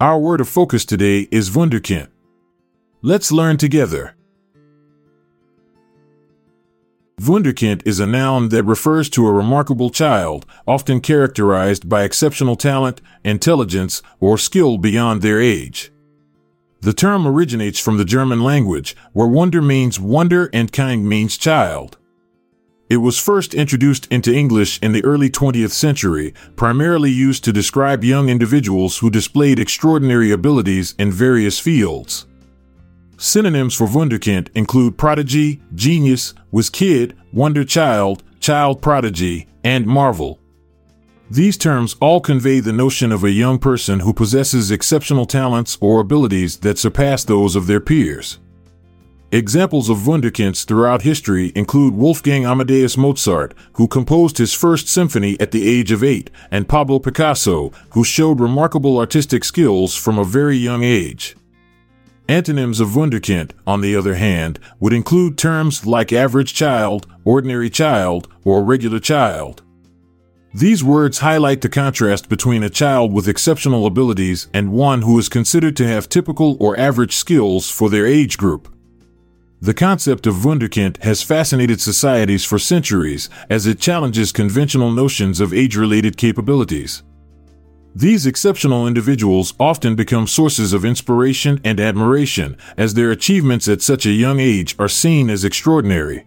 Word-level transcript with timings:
Our 0.00 0.18
word 0.18 0.40
of 0.40 0.48
focus 0.48 0.84
today 0.84 1.28
is 1.30 1.50
Wunderkind. 1.50 2.08
Let's 3.00 3.30
learn 3.30 3.58
together. 3.58 4.16
Wunderkind 7.20 7.86
is 7.86 8.00
a 8.00 8.06
noun 8.06 8.48
that 8.48 8.64
refers 8.64 9.08
to 9.10 9.24
a 9.24 9.32
remarkable 9.32 9.90
child, 9.90 10.46
often 10.66 11.00
characterized 11.00 11.88
by 11.88 12.02
exceptional 12.02 12.56
talent, 12.56 13.00
intelligence, 13.24 14.02
or 14.18 14.36
skill 14.36 14.78
beyond 14.78 15.22
their 15.22 15.40
age. 15.40 15.92
The 16.80 16.92
term 16.92 17.24
originates 17.24 17.78
from 17.78 17.96
the 17.96 18.04
German 18.04 18.42
language, 18.42 18.96
where 19.12 19.28
Wunder 19.28 19.62
means 19.62 20.00
wonder 20.00 20.50
and 20.52 20.72
kind 20.72 21.08
means 21.08 21.38
child. 21.38 21.98
It 22.90 22.98
was 22.98 23.18
first 23.18 23.54
introduced 23.54 24.06
into 24.12 24.32
English 24.32 24.78
in 24.82 24.92
the 24.92 25.04
early 25.04 25.30
20th 25.30 25.70
century, 25.70 26.34
primarily 26.54 27.10
used 27.10 27.42
to 27.44 27.52
describe 27.52 28.04
young 28.04 28.28
individuals 28.28 28.98
who 28.98 29.08
displayed 29.08 29.58
extraordinary 29.58 30.30
abilities 30.30 30.94
in 30.98 31.10
various 31.10 31.58
fields. 31.58 32.26
Synonyms 33.16 33.74
for 33.74 33.86
Wunderkind 33.86 34.48
include 34.54 34.98
prodigy, 34.98 35.62
genius, 35.74 36.34
whiz 36.50 36.68
kid, 36.68 37.16
wonder 37.32 37.64
child, 37.64 38.22
child 38.38 38.82
prodigy, 38.82 39.48
and 39.62 39.86
marvel. 39.86 40.38
These 41.30 41.56
terms 41.56 41.96
all 42.02 42.20
convey 42.20 42.60
the 42.60 42.72
notion 42.72 43.12
of 43.12 43.24
a 43.24 43.30
young 43.30 43.58
person 43.58 44.00
who 44.00 44.12
possesses 44.12 44.70
exceptional 44.70 45.24
talents 45.24 45.78
or 45.80 46.00
abilities 46.00 46.58
that 46.58 46.78
surpass 46.78 47.24
those 47.24 47.56
of 47.56 47.66
their 47.66 47.80
peers. 47.80 48.40
Examples 49.34 49.88
of 49.88 50.06
Wunderkinds 50.06 50.64
throughout 50.64 51.02
history 51.02 51.50
include 51.56 51.94
Wolfgang 51.94 52.44
Amadeus 52.44 52.96
Mozart, 52.96 53.52
who 53.72 53.88
composed 53.88 54.38
his 54.38 54.54
first 54.54 54.86
symphony 54.86 55.36
at 55.40 55.50
the 55.50 55.68
age 55.68 55.90
of 55.90 56.04
eight, 56.04 56.30
and 56.52 56.68
Pablo 56.68 57.00
Picasso, 57.00 57.72
who 57.94 58.04
showed 58.04 58.38
remarkable 58.38 58.96
artistic 58.96 59.42
skills 59.42 59.96
from 59.96 60.20
a 60.20 60.24
very 60.24 60.56
young 60.56 60.84
age. 60.84 61.34
Antonyms 62.28 62.78
of 62.78 62.90
Wunderkind, 62.90 63.50
on 63.66 63.80
the 63.80 63.96
other 63.96 64.14
hand, 64.14 64.60
would 64.78 64.92
include 64.92 65.36
terms 65.36 65.84
like 65.84 66.12
average 66.12 66.54
child, 66.54 67.08
ordinary 67.24 67.70
child, 67.70 68.28
or 68.44 68.62
regular 68.62 69.00
child. 69.00 69.64
These 70.54 70.84
words 70.84 71.18
highlight 71.18 71.60
the 71.60 71.68
contrast 71.68 72.28
between 72.28 72.62
a 72.62 72.70
child 72.70 73.12
with 73.12 73.26
exceptional 73.26 73.84
abilities 73.84 74.46
and 74.54 74.70
one 74.70 75.02
who 75.02 75.18
is 75.18 75.28
considered 75.28 75.76
to 75.78 75.88
have 75.88 76.08
typical 76.08 76.56
or 76.60 76.78
average 76.78 77.16
skills 77.16 77.68
for 77.68 77.90
their 77.90 78.06
age 78.06 78.38
group. 78.38 78.68
The 79.60 79.74
concept 79.74 80.26
of 80.26 80.44
Wunderkind 80.44 81.02
has 81.02 81.22
fascinated 81.22 81.80
societies 81.80 82.44
for 82.44 82.58
centuries 82.58 83.30
as 83.48 83.66
it 83.66 83.80
challenges 83.80 84.32
conventional 84.32 84.90
notions 84.90 85.40
of 85.40 85.54
age 85.54 85.76
related 85.76 86.16
capabilities. 86.16 87.02
These 87.96 88.26
exceptional 88.26 88.88
individuals 88.88 89.54
often 89.58 89.94
become 89.94 90.26
sources 90.26 90.72
of 90.72 90.84
inspiration 90.84 91.60
and 91.64 91.78
admiration 91.78 92.56
as 92.76 92.94
their 92.94 93.12
achievements 93.12 93.68
at 93.68 93.82
such 93.82 94.04
a 94.04 94.10
young 94.10 94.40
age 94.40 94.74
are 94.80 94.88
seen 94.88 95.30
as 95.30 95.44
extraordinary. 95.44 96.26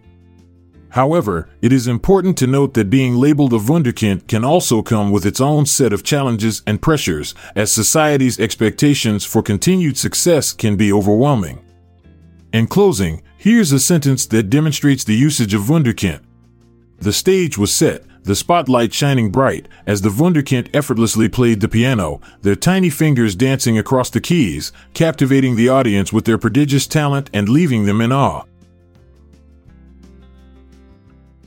However, 0.91 1.49
it 1.61 1.73
is 1.73 1.85
important 1.85 2.37
to 2.37 2.47
note 2.47 2.73
that 2.73 2.89
being 2.89 3.15
labeled 3.15 3.51
a 3.51 3.59
Wunderkind 3.59 4.27
can 4.27 4.45
also 4.45 4.81
come 4.81 5.11
with 5.11 5.25
its 5.25 5.41
own 5.41 5.65
set 5.65 5.91
of 5.91 6.03
challenges 6.03 6.63
and 6.65 6.81
pressures, 6.81 7.35
as 7.55 7.71
society's 7.71 8.39
expectations 8.39 9.25
for 9.25 9.43
continued 9.43 9.97
success 9.97 10.53
can 10.53 10.77
be 10.77 10.91
overwhelming. 10.91 11.59
In 12.57 12.65
closing, 12.65 13.21
here's 13.37 13.71
a 13.71 13.79
sentence 13.79 14.25
that 14.25 14.49
demonstrates 14.49 15.03
the 15.03 15.13
usage 15.13 15.53
of 15.53 15.69
Wunderkind. 15.69 16.21
The 16.97 17.13
stage 17.13 17.55
was 17.55 17.71
set, 17.71 18.03
the 18.23 18.35
spotlight 18.35 18.95
shining 18.95 19.31
bright, 19.31 19.67
as 19.85 20.01
the 20.01 20.09
Wunderkind 20.09 20.75
effortlessly 20.75 21.29
played 21.29 21.61
the 21.61 21.67
piano, 21.67 22.19
their 22.41 22.55
tiny 22.55 22.89
fingers 22.89 23.35
dancing 23.35 23.77
across 23.77 24.09
the 24.09 24.19
keys, 24.19 24.71
captivating 24.95 25.55
the 25.55 25.69
audience 25.69 26.11
with 26.11 26.25
their 26.25 26.39
prodigious 26.39 26.87
talent 26.87 27.29
and 27.31 27.47
leaving 27.47 27.85
them 27.85 28.01
in 28.01 28.11
awe. 28.11 28.41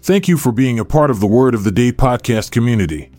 Thank 0.02 0.28
you 0.28 0.36
for 0.36 0.52
being 0.52 0.78
a 0.78 0.84
part 0.84 1.10
of 1.10 1.18
the 1.18 1.26
Word 1.26 1.56
of 1.56 1.64
the 1.64 1.72
Day 1.72 1.90
podcast 1.90 2.52
community. 2.52 3.10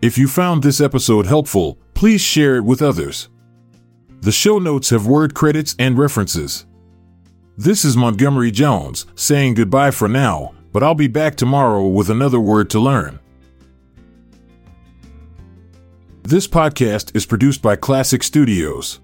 If 0.00 0.16
you 0.16 0.28
found 0.28 0.62
this 0.62 0.80
episode 0.80 1.26
helpful, 1.26 1.76
please 1.94 2.20
share 2.20 2.54
it 2.54 2.64
with 2.64 2.80
others. 2.80 3.28
The 4.20 4.30
show 4.30 4.60
notes 4.60 4.90
have 4.90 5.08
word 5.08 5.34
credits 5.34 5.74
and 5.76 5.98
references. 5.98 6.66
This 7.62 7.84
is 7.84 7.94
Montgomery 7.94 8.50
Jones 8.50 9.04
saying 9.14 9.52
goodbye 9.52 9.90
for 9.90 10.08
now, 10.08 10.54
but 10.72 10.82
I'll 10.82 10.94
be 10.94 11.08
back 11.08 11.36
tomorrow 11.36 11.86
with 11.86 12.08
another 12.08 12.40
word 12.40 12.70
to 12.70 12.80
learn. 12.80 13.20
This 16.22 16.48
podcast 16.48 17.14
is 17.14 17.26
produced 17.26 17.60
by 17.60 17.76
Klassic 17.76 18.24
Studios. 18.24 19.00